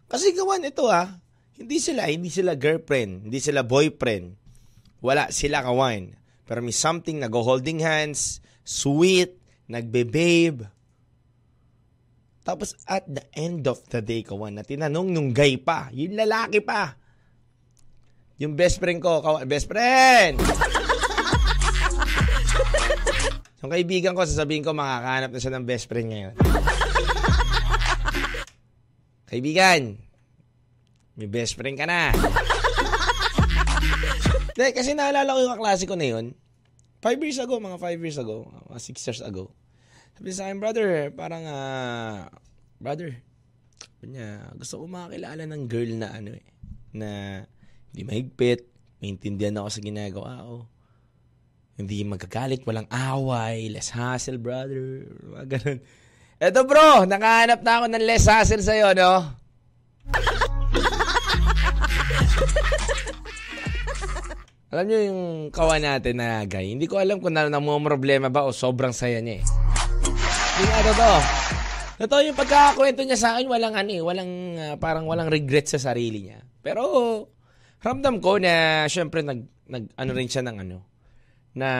[0.06, 1.18] Kasi gawan ito ah,
[1.58, 4.45] hindi sila, hindi sila girlfriend, hindi sila boyfriend.
[5.06, 6.18] Wala sila kawan.
[6.42, 9.38] Pero may something nag-holding hands, sweet,
[9.70, 10.66] nagbe-babe.
[12.42, 16.58] Tapos at the end of the day, kawan, na tinanong nung guy pa, yung lalaki
[16.58, 16.98] pa.
[18.42, 20.42] Yung best friend ko, kawan, best friend!
[23.62, 26.34] yung kaibigan ko, sasabihin ko, makakahanap na siya ng best friend ngayon.
[29.30, 29.98] Kaibigan,
[31.18, 32.14] may best friend ka na.
[34.56, 36.32] Hindi, kasi naalala ko yung kaklase ko na yun.
[37.04, 39.52] Five years ago, mga five years ago, mga six years ago.
[40.16, 42.32] Sabi sa akin, brother, parang, ah,
[42.80, 43.20] brother,
[44.00, 46.46] niya, gusto ko makakilala ng girl na ano eh,
[46.96, 47.08] na
[47.92, 48.64] hindi mahigpit,
[49.04, 50.56] maintindihan ako sa ginagawa ko.
[51.76, 55.04] Hindi magagalit, walang away, less hassle, brother.
[55.36, 55.78] Mga ganun.
[56.40, 59.36] Eto bro, nakahanap na ako ng less hassle sa'yo, no?
[64.66, 65.22] Alam niyo yung
[65.54, 67.46] kawan natin na guy, hindi ko alam kung na
[67.86, 69.44] problema ba o sobrang saya niya eh.
[69.46, 71.18] Hindi nga totoo.
[72.02, 75.78] Totoo yung pagkakakwento niya sa akin, walang ano eh, walang, ah, parang walang regret sa
[75.78, 76.42] sarili niya.
[76.66, 76.82] Pero,
[77.78, 80.82] ramdam ko na, syempre, nag, nag, ano rin siya ng ano,
[81.54, 81.70] na,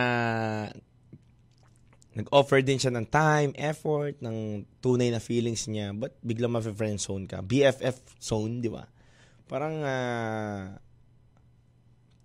[2.15, 7.27] nag-offer din siya ng time, effort, ng tunay na feelings niya, but biglang ma-friend zone
[7.27, 7.43] ka.
[7.43, 8.87] BFF zone, di ba?
[9.51, 10.86] Parang, ah,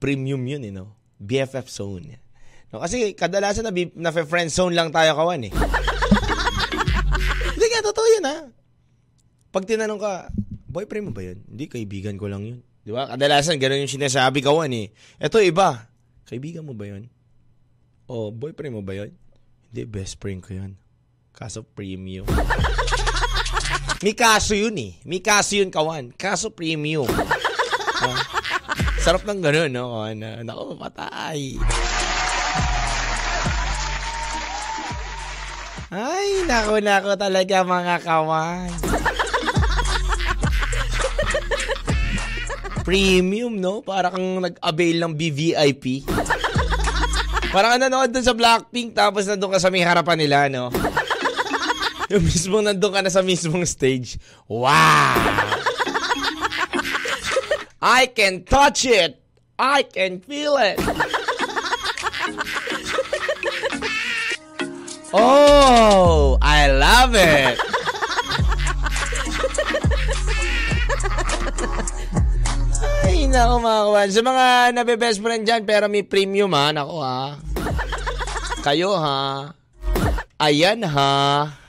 [0.02, 0.98] premium yun, eh, no?
[1.22, 2.18] BFF zone.
[2.74, 5.54] No, kasi kadalasan na, na friend zone lang tayo kawan eh.
[7.54, 8.38] Hindi nga, totoo yun ha.
[9.54, 10.32] Pag tinanong ka,
[10.72, 11.44] boyfriend mo ba yun?
[11.46, 12.60] Hindi, kaibigan ko lang yun.
[12.82, 13.06] Di ba?
[13.12, 14.90] Kadalasan, ganun yung sinasabi kawan eh.
[15.22, 15.86] Ito iba,
[16.26, 17.12] kaibigan mo ba yun?
[18.10, 19.14] O boyfriend mo ba yun?
[19.70, 20.80] Hindi, best friend ko yun.
[21.36, 22.26] Kaso premium.
[24.04, 24.98] May kaso yun eh.
[25.06, 26.16] May kaso yun kawan.
[26.18, 27.06] Kaso premium.
[28.02, 28.41] Ah.
[29.02, 29.98] Sarap ng ganun, no?
[29.98, 31.58] Kawan, Naku, patay.
[35.92, 38.70] Ay, naku, naku talaga mga kawan.
[42.88, 43.84] Premium, no?
[43.84, 46.08] Para kang nag-avail ng BVIP.
[47.52, 50.72] Parang nanood dun sa Blackpink tapos nandun ka sa may harapan nila, no?
[52.14, 54.16] Yung mismo nandun ka na sa mismong stage.
[54.48, 55.51] Wow!
[57.82, 59.17] I can touch it!
[59.58, 60.78] I can feel it!
[65.13, 67.60] Oh, I love it.
[73.04, 74.08] Ay, nako mga kawan.
[74.08, 76.72] Sa mga nabe-best friend dyan, pero may premium ha.
[76.72, 77.36] Nako ha.
[78.63, 79.52] Kayo ha.
[80.39, 81.61] Ayan ha.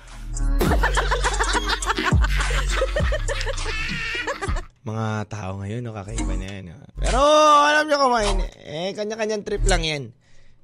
[5.12, 6.72] Mga tao ngayon, no, kakaiba na yan.
[6.72, 6.81] ha.
[6.96, 7.20] Pero
[7.68, 10.09] alam nyo kumain, eh, kanya-kanyang trip lang yan.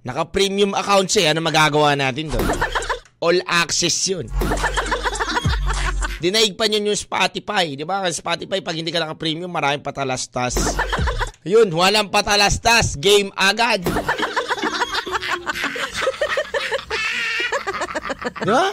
[0.08, 2.48] Naka-premium account siya, ano magagawa natin doon?
[3.20, 4.24] All access yun.
[6.24, 7.76] Dinaig pa yun yung Spotify.
[7.76, 8.00] Di ba?
[8.00, 10.80] Kasi Spotify, pag hindi ka naka-premium, maraming patalastas.
[11.44, 12.96] Yun, walang patalastas.
[12.96, 13.84] Game agad.
[18.48, 18.72] Di ba?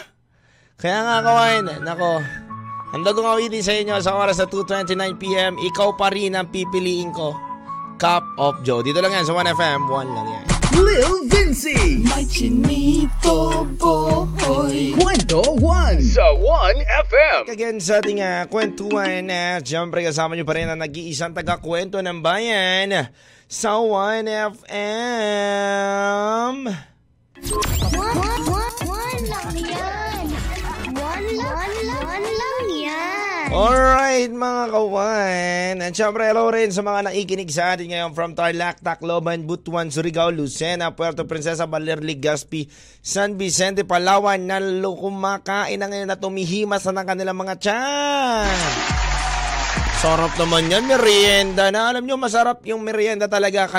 [0.79, 2.23] Kaya nga kawain, nako,
[2.95, 7.35] handa kong awitin sa inyo sa oras na 2.29pm, ikaw pa rin ang pipiliin ko.
[7.99, 8.79] Cup of Joe.
[8.79, 10.45] Dito lang yan sa 1FM, 1 lang yan.
[10.79, 12.03] Lil Vinci.
[12.03, 14.91] May chinito boy.
[14.95, 17.47] Kwento 1 sa 1FM.
[17.47, 22.03] Again sa ating uh, kwentuhan na uh, siyempre kasama nyo pa rin ang nag-iisang taga-kwento
[22.03, 23.11] ng bayan
[23.47, 24.63] sa 1FM.
[27.95, 30.23] One, one, one, one lang yan.
[30.95, 32.54] One lang, one lang, one lang.
[33.55, 35.75] Alright mga kawan.
[35.79, 40.27] At syempre hello rin sa mga nakikinig sa atin ngayon from Tarlac, Tacloban, Butuan, Surigao,
[40.27, 42.67] Lucena, Puerto Princesa, Baler, Legazpi,
[42.99, 48.59] San Vicente, Palawan na lo- kumakain na ngayon na tumihimas na ng kanilang mga tiyan.
[50.03, 51.95] Sarap naman yan, merienda na.
[51.95, 53.71] Alam nyo, masarap yung merienda talaga.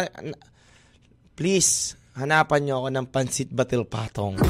[1.37, 4.41] Please, hanapan nyo ako ng pansit batil patong.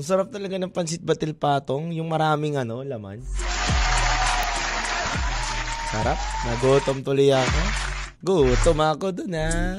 [0.00, 3.20] Ang sarap talaga ng pansit batil patong, yung maraming ano, laman.
[5.92, 6.16] Sarap.
[6.48, 7.60] Nagutom tuloy ako.
[8.24, 9.76] Gutom ako dun ha.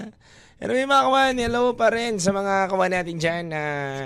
[0.61, 3.61] Anyway mga kawan, hello pa rin sa mga kawan natin dyan na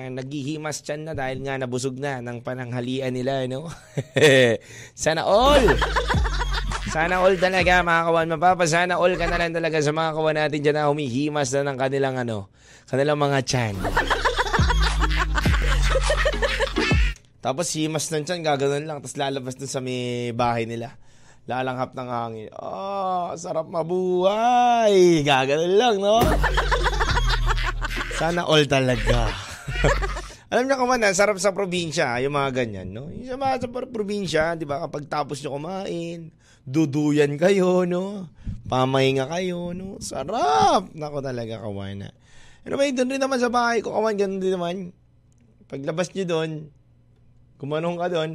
[0.08, 3.68] naghihimas dyan na dahil nga nabusog na ng pananghalian nila, no?
[4.96, 5.68] Sana all!
[6.96, 8.28] Sana all talaga mga kawan.
[8.40, 11.76] Mapapasana all ka na lang talaga sa mga kawan natin dyan na humihimas na ng
[11.76, 12.48] kanilang ano,
[12.88, 13.76] kanilang mga chan.
[17.46, 18.98] Tapos himas ng chan, gaganon lang.
[18.98, 20.98] Tapos lalabas dun sa may bahay nila.
[21.46, 22.50] Lalanghap ng hangin.
[22.58, 25.22] Oh, sarap mabuhay.
[25.22, 26.26] Gaganon lang, no?
[28.18, 29.30] Sana all talaga.
[30.50, 33.14] Alam niyo kaman, sarap sa probinsya, yung mga ganyan, no?
[33.14, 36.34] Yung sa mga sa probinsya, di ba, kapag tapos nyo kumain,
[36.66, 38.32] duduyan kayo, no?
[38.66, 40.02] Pamahinga kayo, no?
[40.02, 40.90] Sarap!
[40.98, 42.10] Nako talaga, kawan.
[42.66, 44.76] Anyway, doon rin naman sa bahay ko, kawan, ganun din naman.
[45.70, 46.50] Paglabas nyo doon,
[47.58, 48.32] kumanong ka doon,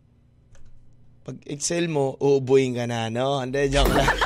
[1.26, 3.40] pag excel mo, uubuin ka na, no?
[3.40, 4.08] Hindi, joke lang.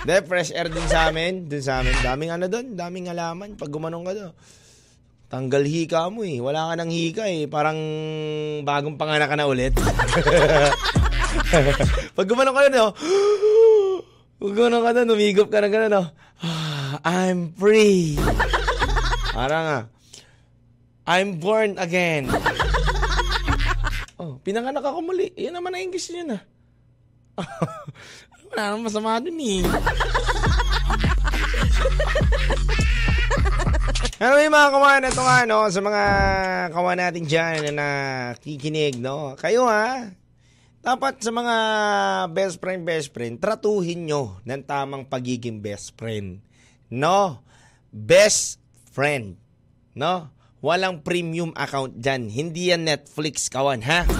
[0.00, 1.44] Hindi, fresh air din sa amin.
[1.44, 1.92] Dun sa amin.
[2.00, 3.52] Daming ano doon, daming halaman.
[3.60, 4.32] Pag gumanong ka doon,
[5.28, 6.40] tanggal hika mo eh.
[6.40, 7.44] Wala ka ng hika eh.
[7.44, 7.76] Parang
[8.64, 9.76] bagong panganak ka na ulit.
[12.16, 12.88] Pag gumanong ka doon, no?
[14.40, 16.02] Pag gumanong ka doon, umigop ka na gano'n, no?
[16.40, 16.96] Ah,
[17.28, 18.16] I'm free.
[19.36, 19.80] Parang nga,
[21.04, 22.32] I'm born again.
[24.40, 25.32] Pinanganak ako muli.
[25.36, 26.42] Yan naman ang English yun ah.
[28.50, 29.62] Wala naman masama dun eh.
[34.20, 36.04] Yung mga kawan, ito nga, no, sa mga
[36.76, 40.12] kawan natin dyan na nakikinig, no, kayo ha,
[40.80, 41.56] dapat sa mga
[42.32, 46.40] best friend, best friend, tratuhin nyo ng tamang pagiging best friend.
[46.88, 47.44] No?
[47.92, 48.60] Best
[48.92, 49.36] friend.
[49.92, 50.32] No?
[50.60, 52.28] Walang premium account dyan.
[52.28, 54.04] Hindi yan Netflix, kawan, ha?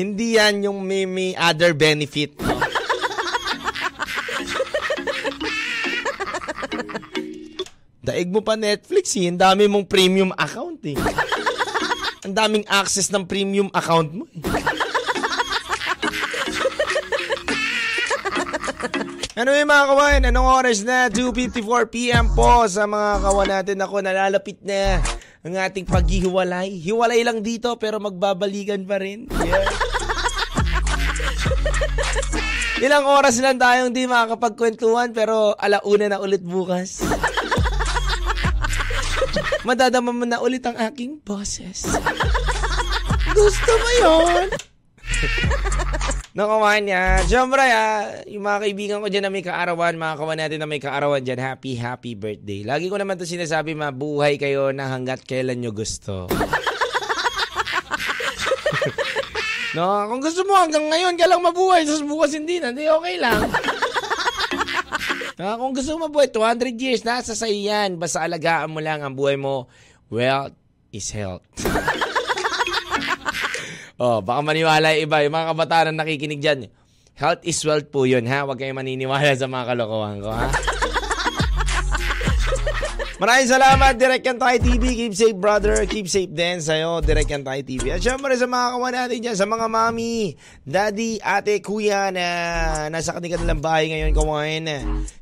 [0.00, 2.32] Hindi yan yung may, may other benefit.
[8.00, 9.28] Daig mo pa Netflix eh.
[9.28, 10.96] Ang dami mong premium account eh.
[12.24, 14.37] Ang daming access ng premium account mo eh.
[19.38, 20.22] Yung mga kawan?
[20.34, 21.06] Anong oras na?
[21.14, 23.78] 2.54pm po sa mga kawan natin.
[23.86, 24.98] Ako, nalalapit na
[25.46, 26.74] ang ating paghihiwalay.
[26.82, 29.30] Hiwalay lang dito pero magbabalikan pa rin.
[29.46, 29.62] Yeah.
[32.82, 37.06] Ilang oras lang tayong di makakapagkwentuhan pero alauna na ulit bukas.
[39.62, 41.86] Madadama mo na ulit ang aking boses.
[43.38, 44.50] Gusto mo yun?
[46.36, 47.24] Naku man ya.
[47.24, 50.80] Siyempre ah, yung mga kaibigan ko dyan na may kaarawan, mga kawan natin na may
[50.80, 52.68] kaarawan dyan, happy, happy birthday.
[52.68, 56.28] Lagi ko naman to sinasabi, mabuhay kayo na hanggat kailan nyo gusto.
[59.76, 63.16] no, kung gusto mo hanggang ngayon ka lang mabuhay, tapos bukas hindi na, hindi okay
[63.16, 63.48] lang.
[65.38, 67.94] Ah, kung gusto mo mabuhay 200 years, nasa sa yan.
[67.94, 69.70] Basta alagaan mo lang ang buhay mo.
[70.10, 70.58] Wealth
[70.90, 71.46] is health.
[73.98, 75.26] oh, baka maniwala yung iba.
[75.26, 76.70] Yung mga kabataan na nakikinig dyan.
[77.18, 78.46] Health is wealth po yun, ha?
[78.46, 80.46] Huwag kayong maniniwala sa mga kalokohan ko, ha?
[83.18, 84.94] Maraming salamat, Direk Kantay TV.
[84.94, 85.82] Keep safe, brother.
[85.90, 87.90] Keep safe din sa'yo, Direk Kantay TV.
[87.90, 92.26] At syempre sa mga kawan natin dyan, sa mga mami, daddy, ate, kuya na
[92.86, 94.70] nasa kanilang bahay ngayon, kawain.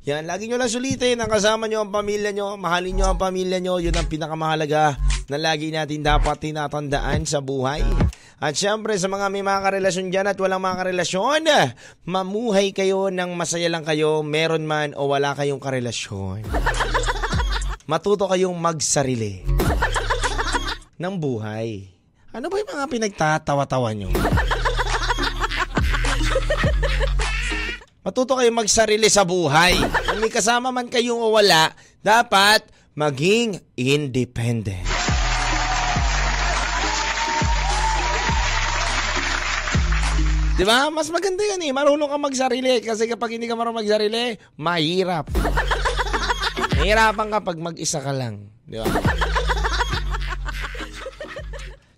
[0.04, 2.60] Yan, lagi nyo lang sulitin ang kasama nyo ang pamilya nyo.
[2.60, 3.80] Mahalin nyo ang pamilya nyo.
[3.80, 5.00] Yun ang pinakamahalaga
[5.32, 7.80] na lagi natin dapat tinatandaan sa buhay.
[8.36, 11.42] At syempre sa mga may mga karelasyon dyan at walang mga karelasyon,
[12.04, 16.44] mamuhay kayo ng masaya lang kayo, meron man o wala kayong karelasyon
[17.90, 19.46] matuto kayong magsarili
[20.98, 21.86] ng buhay.
[22.34, 24.10] Ano ba yung mga pinagtatawa-tawa nyo?
[28.06, 29.78] Matuto kayong magsarili sa buhay.
[30.06, 32.62] Kung may kasama man kayong o wala, dapat
[32.94, 34.95] maging independent.
[40.56, 40.88] Di ba?
[40.88, 41.72] Mas maganda yan eh.
[41.76, 42.80] Marunong ka magsarili.
[42.80, 45.28] Kasi kapag hindi ka marunong magsarili, mahirap.
[46.80, 48.48] Nahirapan ka pag mag-isa ka lang.
[48.64, 48.88] Di ba?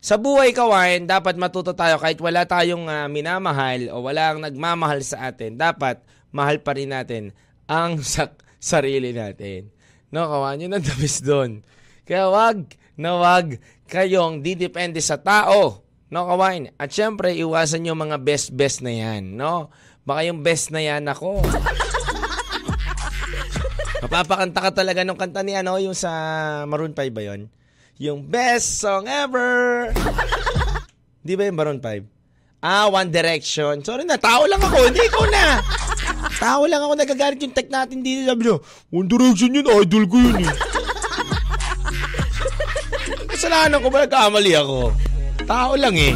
[0.03, 5.05] Sa buhay kawain, dapat matuto tayo kahit wala tayong uh, minamahal o wala ang nagmamahal
[5.05, 5.55] sa atin.
[5.55, 6.01] Dapat
[6.33, 7.31] mahal pa rin natin
[7.69, 9.71] ang sak- sarili natin.
[10.11, 11.61] No, kawan, yun ang dabis doon.
[12.09, 15.85] Kaya wag na wag kayong didepende sa tao.
[16.09, 16.73] No, kawain.
[16.81, 19.37] At syempre, iwasan yung mga best-best na yan.
[19.37, 19.69] No?
[20.09, 21.45] Baka yung best na yan ako.
[24.09, 26.09] Mapapakanta ka talaga nung kanta ni ano, yung sa
[26.65, 27.53] Maroon 5 ba yun?
[28.01, 29.93] Yung best song ever!
[31.27, 32.65] Di ba yung Maroon 5?
[32.65, 33.85] Ah, One Direction.
[33.85, 35.61] Sorry na, tao lang ako, hindi ikaw na!
[36.41, 38.33] Tao lang ako nagagalit yung tech natin dito.
[38.33, 38.57] Sabi niya,
[38.89, 40.49] One Direction yun, idol ko yun eh.
[43.35, 45.08] Kasalanan ko ba nagkamali ako?
[45.49, 46.13] Tao lang eh.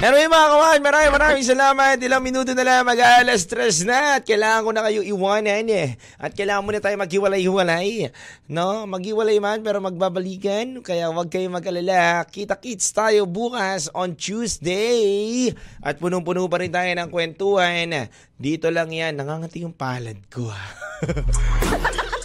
[0.00, 1.98] Yung mga kawan, maraming maraming salamat.
[2.00, 5.98] Ilang minuto na lang mag-alas stress na at kailangan ko na kayo iwanan eh.
[6.16, 8.14] At kailangan muna tayo maghiwalay-hiwalay.
[8.46, 8.86] No?
[8.86, 10.86] Maghiwalay man pero magbabalikan.
[10.86, 12.22] Kaya huwag kayo mag-alala.
[12.30, 15.50] Kita-kits tayo bukas on Tuesday.
[15.82, 18.08] At punong-puno pa rin tayo ng kwentuhan.
[18.38, 19.18] Dito lang yan.
[19.18, 20.46] Nangangati yung palad ko.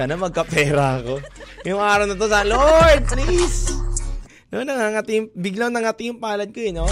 [0.00, 1.20] Sana magkapera ako.
[1.68, 3.68] Yung araw na to sa Lord, please.
[4.48, 6.88] No, nangangati, biglang nangati yung palad ko eh, no?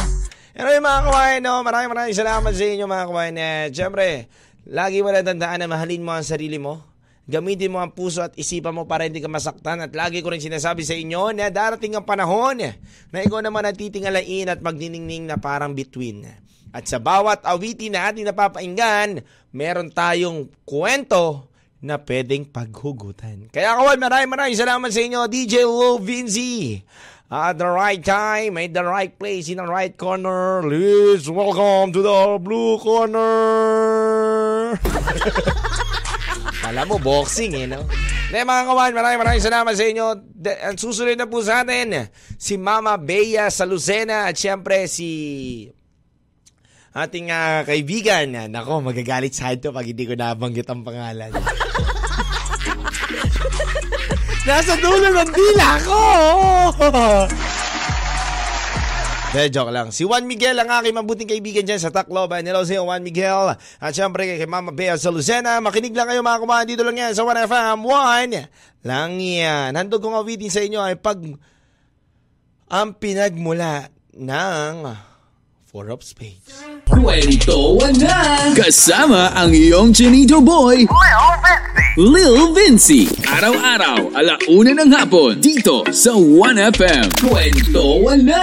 [0.52, 3.36] Pero yung mga kawain, no, maraming maraming salamat sa inyo mga kawain.
[3.40, 4.28] Eh, Siyempre,
[4.68, 6.84] lagi mo na tandaan na mahalin mo ang sarili mo.
[7.24, 9.80] Gamitin mo ang puso at isipan mo para hindi ka masaktan.
[9.80, 12.60] At lagi ko rin sinasabi sa inyo na darating ang panahon
[13.08, 16.28] na ikaw naman ang titingalain at magniningning na parang between.
[16.76, 19.24] At sa bawat awitin na ating napapainggan,
[19.56, 21.47] meron tayong kwento
[21.78, 23.50] na pwedeng paghugutan.
[23.54, 26.82] Kaya kawan, maraming maraming salamat sa inyo, DJ Lou Vinci.
[27.28, 30.64] At the right time, at the right place, in the right corner.
[30.64, 33.28] Please welcome to the blue corner.
[36.68, 37.84] Alam mo, boxing eh, no?
[38.32, 40.06] De, mga kawan, maraming maraming salamat sa inyo.
[40.24, 42.08] De, ang susunod na po sa atin,
[42.40, 45.08] si Mama Bea sa Lucena at syempre si
[46.96, 48.48] ating ah, kaibigan.
[48.48, 51.30] Nako, magagalit sa akin to pag hindi ko nabanggit ang pangalan.
[54.48, 56.00] Nasa dulo ng dila ko!
[59.28, 59.92] De, joke lang.
[59.92, 62.40] Si Juan Miguel ang aking mabuting kaibigan dyan sa Tacloban.
[62.40, 63.60] Hello sa iyo, Juan Miguel.
[63.76, 65.60] At syempre kay Mama Bea sa Lucena.
[65.60, 69.76] Makinig lang kayo mga kumahan dito lang yan sa 1FM 1 lang yan.
[69.76, 71.20] Handog kong awitin sa inyo ay pag
[72.72, 74.74] ang pinagmula ng
[75.78, 76.58] Four of Spades.
[76.90, 78.50] Kwentuhan na!
[78.58, 80.90] Kasama ang iyong Chinito Boy,
[81.94, 83.06] Lil Vinci.
[83.22, 87.22] Araw-araw, alauna ng hapon, dito sa 1FM.
[87.22, 88.42] Kwentuhan na!